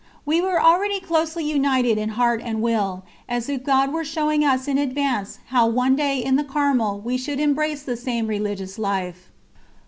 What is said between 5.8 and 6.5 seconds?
day in the